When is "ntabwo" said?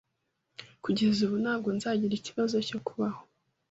1.43-1.69